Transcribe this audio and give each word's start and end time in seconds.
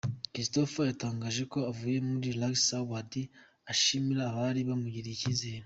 Christopher 0.33 0.83
yatangaje 0.89 1.41
ko 1.51 1.57
avuye 1.71 1.97
muri 2.09 2.29
Salax 2.31 2.55
Awards 2.81 3.21
ashimira 3.71 4.21
abari 4.29 4.61
bamugiriye 4.69 5.15
icyizere. 5.17 5.57